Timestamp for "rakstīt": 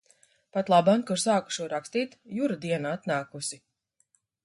1.75-2.17